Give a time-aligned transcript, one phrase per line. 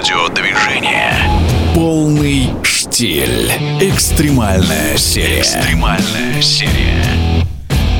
[0.00, 1.12] Радиодвижение.
[1.74, 3.52] Полный штиль.
[3.82, 5.42] Экстремальная серия.
[5.42, 7.04] Экстремальная серия.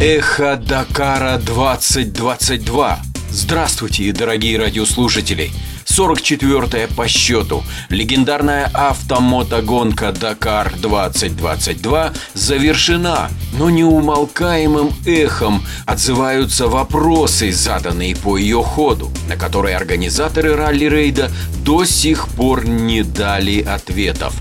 [0.01, 2.99] Эхо Дакара 2022.
[3.29, 5.51] Здравствуйте, дорогие радиослушатели.
[5.91, 7.65] 44-я по счету.
[7.89, 19.37] Легендарная автомотогонка Дакар 2022 завершена, но неумолкаемым эхом отзываются вопросы, заданные по ее ходу, на
[19.37, 21.31] которые организаторы ралли-рейда
[21.65, 24.35] до сих пор не дали ответов.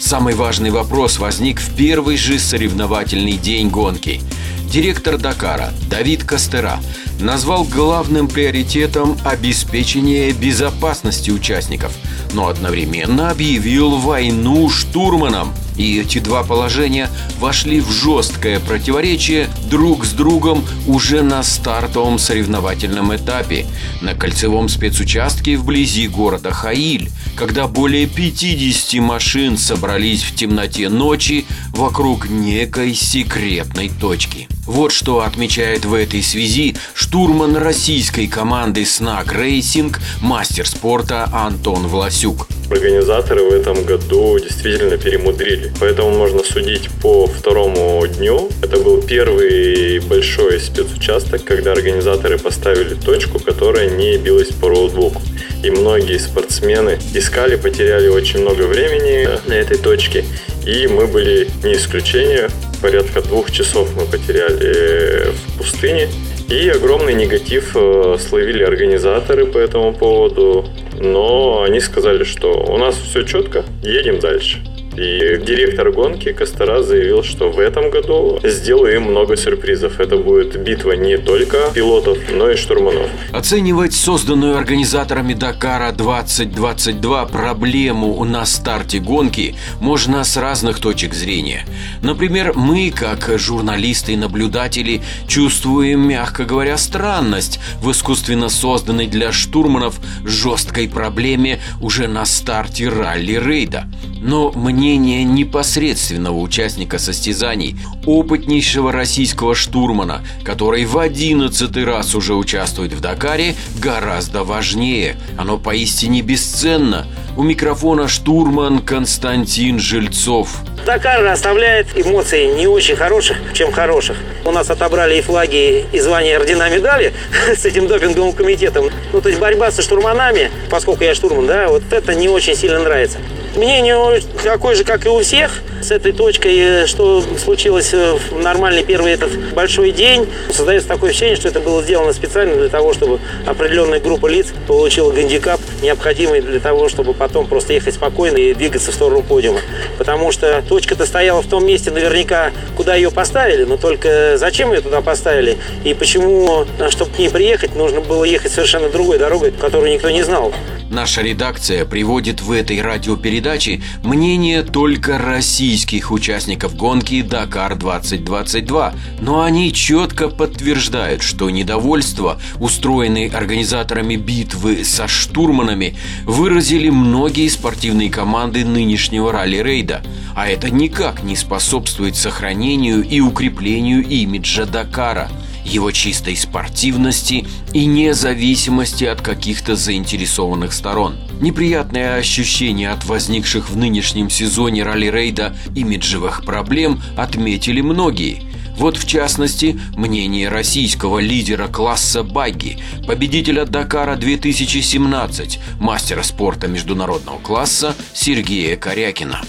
[0.00, 4.20] Самый важный вопрос возник в первый же соревновательный день гонки–
[4.70, 6.78] Директор Дакара Давид Костера
[7.20, 11.92] назвал главным приоритетом обеспечение безопасности участников,
[12.32, 15.52] но одновременно объявил войну штурманам.
[15.76, 23.14] И эти два положения вошли в жесткое противоречие друг с другом уже на стартовом соревновательном
[23.14, 23.66] этапе,
[24.00, 32.30] на кольцевом спецучастке вблизи города Хаиль, когда более 50 машин собрались в темноте ночи вокруг
[32.30, 34.48] некой секретной точки.
[34.66, 42.48] Вот что отмечает в этой связи штурман российской команды «SNAG Racing», мастер спорта Антон Власюк.
[42.68, 45.72] Организаторы в этом году действительно перемудрили.
[45.78, 48.50] Поэтому можно судить по второму дню.
[48.60, 55.22] Это был первый большой спецучасток, когда организаторы поставили точку, которая не билась по роутбуку.
[55.62, 60.24] И многие спортсмены искали, потеряли очень много времени на этой точке.
[60.66, 62.48] И мы были не исключение.
[62.82, 66.08] Порядка двух часов мы потеряли в пустыне.
[66.48, 70.68] И огромный негатив э, словили организаторы по этому поводу.
[70.98, 74.58] Но они сказали, что у нас все четко, едем дальше.
[74.96, 80.00] И директор гонки Костера заявил, что в этом году сделаем много сюрпризов.
[80.00, 83.10] Это будет битва не только пилотов, но и штурманов.
[83.30, 91.66] Оценивать созданную организаторами Дакара 2022 проблему на старте гонки можно с разных точек зрения.
[92.00, 100.00] Например, мы, как журналисты и наблюдатели, чувствуем, мягко говоря, странность в искусственно созданной для штурманов
[100.24, 103.88] жесткой проблеме уже на старте ралли-рейда.
[104.22, 104.52] Но
[104.86, 107.76] мнение непосредственного участника состязаний,
[108.06, 115.16] опытнейшего российского штурмана, который в одиннадцатый раз уже участвует в Дакаре, гораздо важнее.
[115.36, 117.04] Оно поистине бесценно.
[117.36, 120.48] У микрофона штурман Константин Жильцов.
[120.86, 124.16] Дакар оставляет эмоции не очень хороших, чем хороших.
[124.46, 127.12] У нас отобрали и флаги, и звания ордена медали
[127.54, 128.88] с этим допинговым комитетом.
[129.12, 132.78] Ну, то есть борьба со штурманами, поскольку я штурман, да, вот это не очень сильно
[132.78, 133.18] нравится.
[133.54, 135.60] Мнение такое же, как и у всех.
[135.86, 141.10] С этой точкой, э, что случилось э, в нормальный первый этот большой день, создается такое
[141.10, 146.40] ощущение, что это было сделано специально для того, чтобы определенная группа лиц получила гандикап, необходимый
[146.40, 149.60] для того, чтобы потом просто ехать спокойно и двигаться в сторону подиума.
[149.96, 154.80] Потому что точка-то стояла в том месте наверняка, куда ее поставили, но только зачем ее
[154.80, 159.52] туда поставили и почему, э, чтобы к ней приехать, нужно было ехать совершенно другой дорогой,
[159.52, 160.52] которую никто не знал.
[160.90, 170.28] Наша редакция приводит в этой радиопередаче мнение только российских участников гонки «Дакар-2022», но они четко
[170.28, 180.02] подтверждают, что недовольство, устроенное организаторами битвы со штурманами, выразили многие спортивные команды нынешнего ралли-рейда,
[180.36, 185.28] а это никак не способствует сохранению и укреплению имиджа Дакара–
[185.66, 191.16] его чистой спортивности и независимости от каких-то заинтересованных сторон.
[191.40, 198.42] Неприятное ощущение от возникших в нынешнем сезоне ралли-рейда имиджевых проблем отметили многие.
[198.76, 207.94] Вот в частности, мнение российского лидера класса багги, победителя Дакара 2017, мастера спорта международного класса
[208.12, 209.40] Сергея Корякина.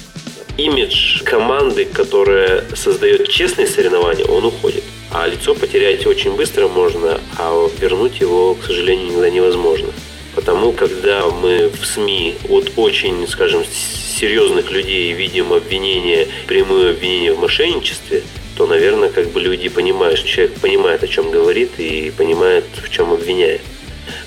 [0.57, 4.83] Имидж команды, которая создает честные соревнования, он уходит.
[5.11, 9.89] А лицо потерять очень быстро можно, а вернуть его, к сожалению, никогда невозможно.
[10.35, 17.39] Потому, когда мы в СМИ от очень, скажем, серьезных людей видим обвинение, прямое обвинение в
[17.39, 18.23] мошенничестве,
[18.55, 22.89] то, наверное, как бы люди понимают, что человек понимает, о чем говорит и понимает, в
[22.89, 23.61] чем обвиняет.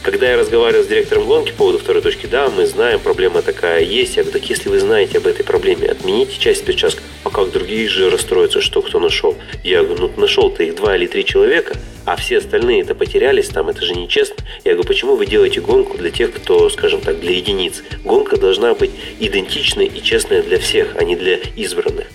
[0.03, 3.83] Когда я разговаривал с директором гонки по поводу второй точки, да, мы знаем, проблема такая
[3.83, 4.17] есть.
[4.17, 7.03] Я говорю, так если вы знаете об этой проблеме, отмените часть участка.
[7.23, 9.37] А как другие же расстроятся, что кто нашел?
[9.63, 11.77] Я говорю, ну нашел-то их два или три человека,
[12.07, 14.37] а все остальные это потерялись там, это же нечестно.
[14.65, 17.83] Я говорю, почему вы делаете гонку для тех, кто, скажем так, для единиц?
[18.05, 22.07] Гонка должна быть идентичной и честной для всех, а не для избранных.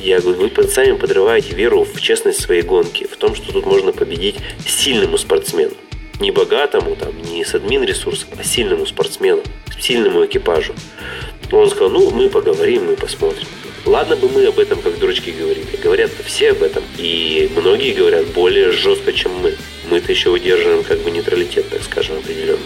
[0.00, 3.92] Я говорю, вы сами подрываете веру в честность своей гонки, в том, что тут можно
[3.92, 4.36] победить
[4.66, 5.72] сильному спортсмену
[6.22, 9.42] не богатому, там, не с админ ресурсом, а сильному спортсмену,
[9.80, 10.72] сильному экипажу.
[11.50, 13.46] Он сказал, ну, мы поговорим, мы посмотрим.
[13.84, 15.66] Ладно бы мы об этом как дурачки говорили.
[15.82, 16.84] говорят все об этом.
[16.98, 19.56] И многие говорят более жестко, чем мы.
[19.90, 22.60] Мы-то еще выдерживаем как бы нейтралитет, так скажем, определенный.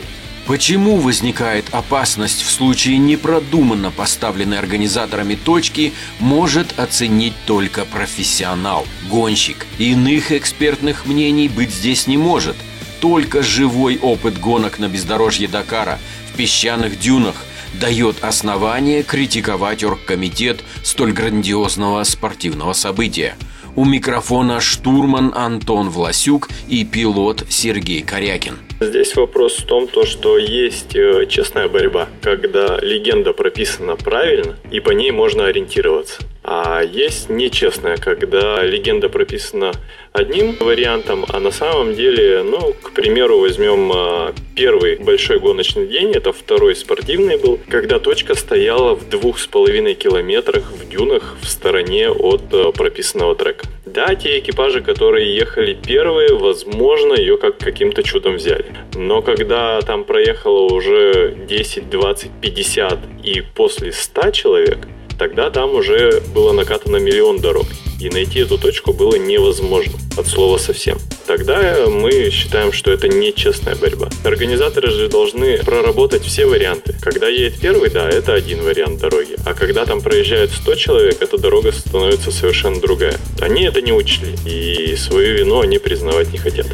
[0.46, 9.66] Почему возникает опасность в случае непродуманно поставленной организаторами точки, может оценить только профессионал, гонщик.
[9.78, 12.54] Иных экспертных мнений быть здесь не может.
[13.00, 15.98] Только живой опыт гонок на бездорожье Дакара,
[16.32, 17.34] в песчаных дюнах,
[17.74, 23.36] дает основание критиковать оргкомитет столь грандиозного спортивного события.
[23.76, 28.58] У микрофона штурман Антон Власюк и пилот Сергей Корякин.
[28.80, 34.80] Здесь вопрос в том, то, что есть э, честная борьба, когда легенда прописана правильно, и
[34.80, 36.22] по ней можно ориентироваться.
[36.42, 39.72] А есть нечестная, когда легенда прописана
[40.16, 46.12] одним вариантом, а на самом деле, ну, к примеру, возьмем а, первый большой гоночный день,
[46.12, 51.48] это второй спортивный был, когда точка стояла в двух с половиной километрах в дюнах в
[51.48, 53.66] стороне от а, прописанного трека.
[53.84, 58.66] Да, те экипажи, которые ехали первые, возможно, ее как каким-то чудом взяли.
[58.94, 64.78] Но когда там проехало уже 10, 20, 50 и после 100 человек,
[65.18, 67.66] тогда там уже было накатано миллион дорог.
[68.00, 70.98] И найти эту точку было невозможно, от слова совсем.
[71.26, 74.10] Тогда мы считаем, что это нечестная борьба.
[74.24, 76.94] Организаторы же должны проработать все варианты.
[77.00, 79.36] Когда едет первый, да, это один вариант дороги.
[79.44, 83.18] А когда там проезжает 100 человек, эта дорога становится совершенно другая.
[83.40, 86.66] Они это не учли, и свою вину они признавать не хотят.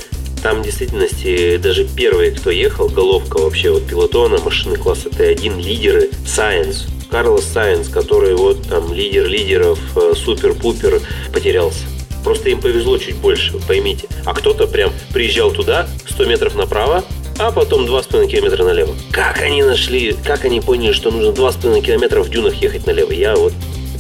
[0.43, 6.11] Там в действительности даже первые, кто ехал, головка вообще вот пилотона, машины класса Т1, лидеры,
[6.27, 11.85] Science, Карлос Сайенс, который вот там лидер лидеров, э, супер-пупер, потерялся.
[12.25, 14.09] Просто им повезло чуть больше, поймите.
[14.25, 17.05] А кто-то прям приезжал туда, 100 метров направо,
[17.39, 18.95] а потом 2,5 километра налево.
[19.11, 23.13] Как они нашли, как они поняли, что нужно 2,5 километра в дюнах ехать налево?
[23.13, 23.53] Я вот...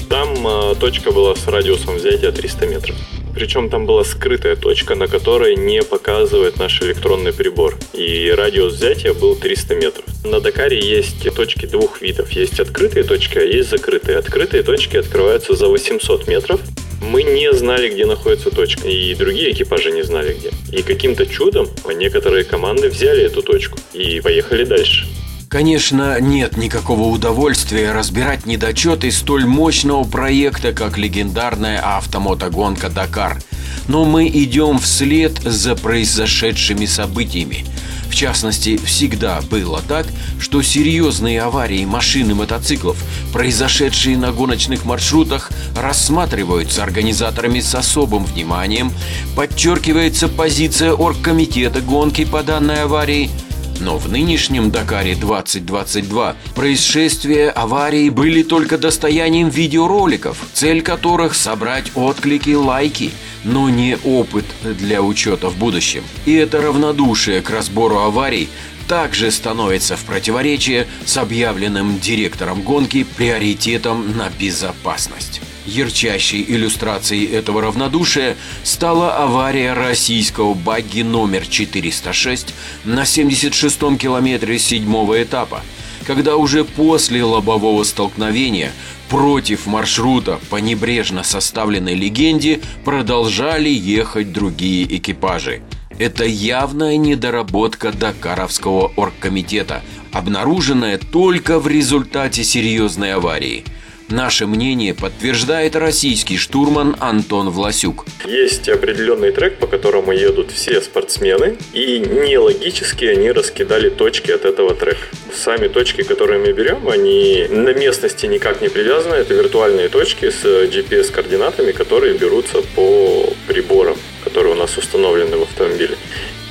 [0.08, 2.96] Там э, точка была с радиусом взятия 300 метров.
[3.34, 7.76] Причем там была скрытая точка, на которой не показывает наш электронный прибор.
[7.92, 10.04] И радиус взятия был 300 метров.
[10.24, 12.30] На Дакаре есть точки двух видов.
[12.30, 14.18] Есть открытые точки, а есть закрытые.
[14.18, 16.60] Открытые точки открываются за 800 метров.
[17.00, 20.50] Мы не знали, где находится точка, и другие экипажи не знали где.
[20.76, 25.06] И каким-то чудом некоторые команды взяли эту точку и поехали дальше.
[25.52, 33.38] Конечно, нет никакого удовольствия разбирать недочеты столь мощного проекта, как легендарная автомотогонка «Дакар».
[33.86, 37.66] Но мы идем вслед за произошедшими событиями.
[38.08, 40.06] В частности, всегда было так,
[40.40, 42.96] что серьезные аварии машин и мотоциклов,
[43.34, 48.90] произошедшие на гоночных маршрутах, рассматриваются организаторами с особым вниманием,
[49.36, 53.28] подчеркивается позиция оргкомитета гонки по данной аварии–
[53.82, 62.54] но в нынешнем Дакаре 2022 происшествия аварии были только достоянием видеороликов, цель которых собрать отклики,
[62.54, 63.10] лайки,
[63.44, 66.04] но не опыт для учета в будущем.
[66.26, 68.48] И это равнодушие к разбору аварий
[68.88, 75.40] также становится в противоречие с объявленным директором гонки приоритетом на безопасность.
[75.66, 82.54] Ярчайшей иллюстрацией этого равнодушия стала авария российского багги номер 406
[82.84, 85.62] на 76-м километре седьмого этапа,
[86.04, 88.72] когда уже после лобового столкновения
[89.08, 95.62] против маршрута по небрежно составленной легенде продолжали ехать другие экипажи.
[95.98, 103.64] Это явная недоработка Дакаровского оргкомитета, обнаруженная только в результате серьезной аварии–
[104.12, 108.04] Наше мнение подтверждает российский штурман Антон Власюк.
[108.26, 114.74] Есть определенный трек, по которому едут все спортсмены, и нелогически они раскидали точки от этого
[114.74, 115.00] трека.
[115.34, 119.14] Сами точки, которые мы берем, они на местности никак не привязаны.
[119.14, 125.96] Это виртуальные точки с GPS-координатами, которые берутся по приборам, которые у нас установлены в автомобиле.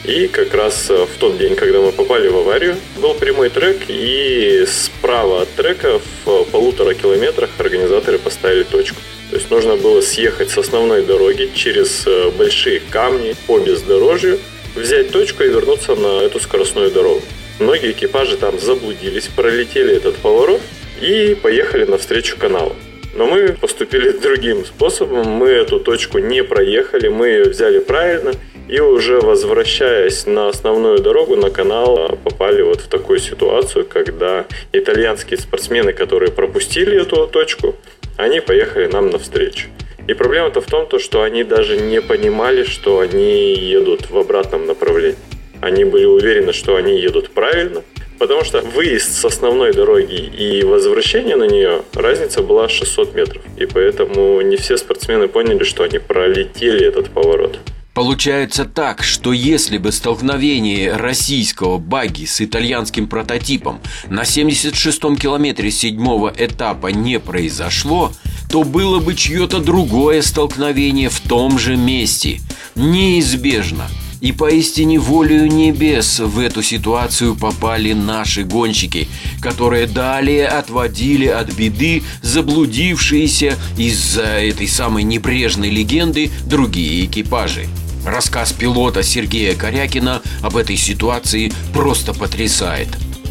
[0.03, 3.77] И как раз э, в тот день, когда мы попали в аварию, был прямой трек,
[3.88, 8.98] и справа от трека в полутора километрах организаторы поставили точку.
[9.29, 14.39] То есть нужно было съехать с основной дороги через э, большие камни по бездорожью,
[14.75, 17.22] взять точку и вернуться на эту скоростную дорогу.
[17.60, 20.62] Многие экипажи там заблудились, пролетели этот поворот
[21.00, 22.75] и поехали навстречу каналу.
[23.13, 25.27] Но мы поступили другим способом.
[25.27, 28.31] Мы эту точку не проехали, мы ее взяли правильно–
[28.67, 35.39] и уже возвращаясь на основную дорогу, на канал, попали вот в такую ситуацию, когда итальянские
[35.39, 37.75] спортсмены, которые пропустили эту точку,
[38.17, 39.67] они поехали нам навстречу.
[40.07, 44.65] И проблема-то в том, то, что они даже не понимали, что они едут в обратном
[44.65, 45.17] направлении.
[45.61, 47.83] Они были уверены, что они едут правильно,
[48.21, 53.41] Потому что выезд с основной дороги и возвращение на нее, разница была 600 метров.
[53.57, 57.57] И поэтому не все спортсмены поняли, что они пролетели этот поворот.
[57.93, 66.33] Получается так, что если бы столкновение российского багги с итальянским прототипом на 76-м километре седьмого
[66.38, 68.13] этапа не произошло,
[68.50, 72.39] то было бы чье-то другое столкновение в том же месте.
[72.75, 73.88] Неизбежно.
[74.21, 79.07] И поистине волею небес в эту ситуацию попали наши гонщики,
[79.41, 87.65] которые далее отводили от беды заблудившиеся из-за этой самой небрежной легенды другие экипажи.
[88.05, 92.88] Рассказ пилота Сергея Корякина об этой ситуации просто потрясает.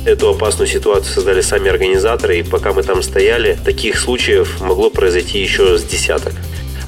[0.06, 5.42] Эту опасную ситуацию создали сами организаторы, и пока мы там стояли, таких случаев могло произойти
[5.42, 6.32] еще с десяток.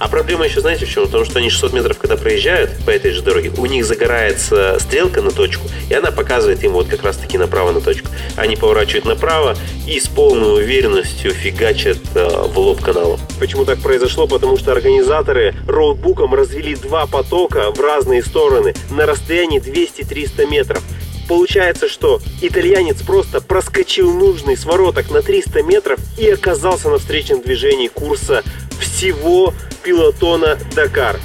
[0.02, 1.04] А проблема еще, знаете, в чем?
[1.04, 5.22] Потому что они 600 метров, когда проезжают по этой же дороге, у них загорается стрелка
[5.22, 8.08] на точку, и она показывает им вот как раз-таки направо на точку.
[8.34, 9.56] Они поворачивают направо
[9.86, 13.16] и с полной уверенностью фигачат э, в лоб канала.
[13.38, 14.26] Почему так произошло?
[14.26, 20.82] Потому что организаторы роутбуком развели два потока в разные стороны на расстоянии 200-300 метров.
[21.28, 27.86] Получается, что итальянец просто проскочил нужный свороток на 300 метров и оказался на встречном движении
[27.86, 28.42] курса
[28.80, 31.18] всего пилотона Дакар.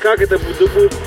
[0.00, 0.40] Как это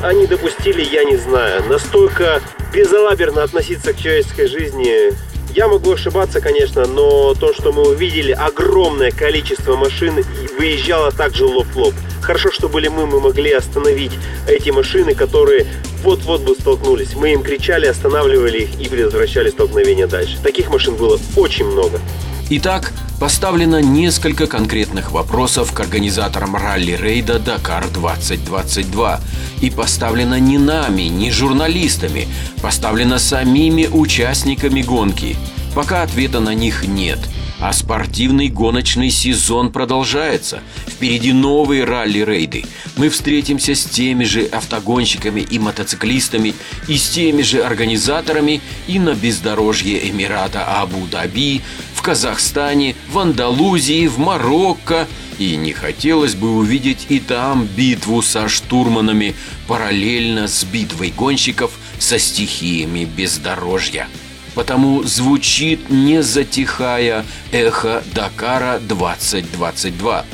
[0.02, 1.64] они допустили, я не знаю.
[1.68, 2.42] Настолько
[2.74, 5.14] безалаберно относиться к человеческой жизни
[5.56, 10.22] я могу ошибаться, конечно, но то, что мы увидели, огромное количество машин
[10.60, 11.94] выезжало также лоб в лоб.
[12.22, 14.12] Хорошо, что были мы, мы могли остановить
[14.50, 15.66] эти машины, которые
[16.04, 17.16] вот-вот бы столкнулись.
[17.16, 20.38] Мы им кричали, останавливали их и предотвращали столкновение дальше.
[20.44, 22.02] Таких машин было очень много.
[22.50, 29.19] Итак, поставлено несколько конкретных вопросов к организаторам ралли-рейда «Дакар-2022».
[29.62, 32.27] И поставлено не нами, не журналистами,
[32.62, 35.38] поставлено самими участниками гонки.
[35.74, 37.19] Пока ответа на них нет–
[37.60, 40.62] а спортивный гоночный сезон продолжается.
[40.88, 42.65] Впереди новые ралли-рейды.
[42.98, 46.53] Мы встретимся с теми же автогонщиками и мотоциклистами,
[46.88, 51.62] и с теми же организаторами и на бездорожье Эмирата Абу-Даби,
[52.05, 55.07] Казахстане, в Андалузии, в Марокко.
[55.39, 59.33] И не хотелось бы увидеть и там битву со штурманами
[59.67, 64.07] параллельно с битвой гонщиков со стихиями бездорожья.
[64.53, 70.25] Потому звучит, не затихая, эхо Дакара 2022.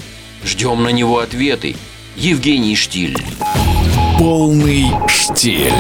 [0.43, 1.77] Ждем на него ответы.
[2.17, 3.17] Евгений Штиль.
[4.19, 5.71] Полный штиль.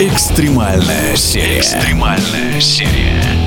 [0.00, 1.60] Экстремальная серия.
[1.60, 3.45] Экстремальная серия.